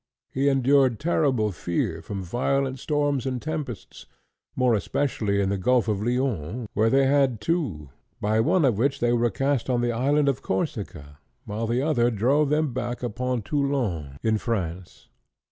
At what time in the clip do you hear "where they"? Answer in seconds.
6.73-7.05